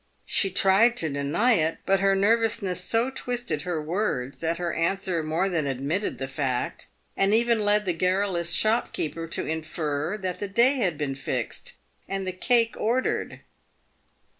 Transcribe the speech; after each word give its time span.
She 0.25 0.49
tried 0.49 0.97
to 0.97 1.11
deny 1.11 1.53
it, 1.53 1.77
but 1.85 1.99
her 1.99 2.15
nervousness 2.15 2.83
so 2.83 3.11
twisted 3.11 3.61
her 3.61 3.79
words, 3.79 4.39
that 4.39 4.57
her 4.57 4.73
answer 4.73 5.21
more 5.21 5.47
than 5.47 5.67
admitted 5.67 6.17
the 6.17 6.27
fact, 6.27 6.87
and 7.15 7.35
even 7.35 7.63
led 7.63 7.85
the 7.85 7.93
garrulous 7.93 8.51
shopkeeper 8.51 9.27
to 9.27 9.45
infer 9.45 10.17
that 10.17 10.39
the 10.39 10.47
day 10.47 10.77
had 10.77 10.97
been 10.97 11.13
fixed, 11.13 11.75
and 12.09 12.25
the 12.25 12.31
cake 12.31 12.73
ordered. 12.79 13.41